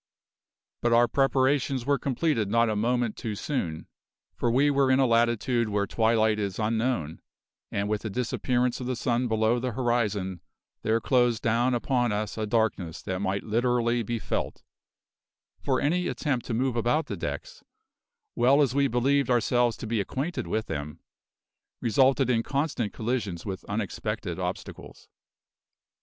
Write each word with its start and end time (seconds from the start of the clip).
But 0.81 0.93
our 0.93 1.07
preparations 1.07 1.85
were 1.85 1.99
completed 1.99 2.49
not 2.49 2.71
a 2.71 2.75
moment 2.75 3.15
too 3.15 3.35
soon, 3.35 3.85
for 4.35 4.49
we 4.49 4.71
were 4.71 4.89
in 4.89 4.97
a 4.97 5.05
latitude 5.05 5.69
where 5.69 5.85
twilight 5.85 6.39
is 6.39 6.57
unknown, 6.57 7.21
and 7.71 7.87
with 7.87 8.01
the 8.01 8.09
disappearance 8.09 8.79
of 8.81 8.87
the 8.87 8.95
sun 8.95 9.27
below 9.27 9.59
the 9.59 9.73
horizon 9.73 10.41
there 10.81 10.99
closed 10.99 11.43
down 11.43 11.75
upon 11.75 12.11
us 12.11 12.35
a 12.35 12.47
darkness 12.47 13.03
that 13.03 13.19
might 13.19 13.43
literally 13.43 14.01
be 14.01 14.17
felt, 14.17 14.63
for 15.59 15.79
any 15.79 16.07
attempt 16.07 16.47
to 16.47 16.55
move 16.55 16.75
about 16.75 17.05
the 17.05 17.15
decks, 17.15 17.63
well 18.35 18.63
as 18.63 18.73
we 18.73 18.87
believed 18.87 19.29
ourselves 19.29 19.77
to 19.77 19.85
be 19.85 20.01
acquainted 20.01 20.47
with 20.47 20.65
them, 20.65 20.99
resulted 21.79 22.27
in 22.27 22.41
constant 22.41 22.91
collisions 22.91 23.45
with 23.45 23.63
unexpected 23.65 24.39
obstacles. 24.39 25.09